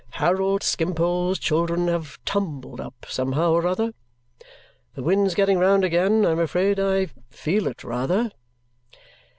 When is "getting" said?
5.35-5.59